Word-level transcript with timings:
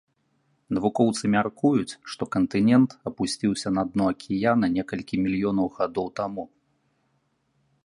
Навукоўцы 0.77 1.23
мяркуюць, 1.33 1.97
што 2.13 2.23
кантынент 2.37 2.89
апусціўся 3.11 3.67
на 3.77 3.83
дно 3.91 4.05
акіяна 4.15 4.67
некалькі 4.79 5.15
мільёнаў 5.27 5.67
гадоў 5.79 6.07
таму. 6.21 6.43